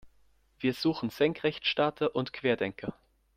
[0.57, 2.95] Wir suchen Senkrechtstarter und Querdenker.